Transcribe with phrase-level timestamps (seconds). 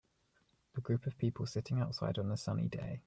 [0.77, 2.99] A group of people sitting outside on a sunny day.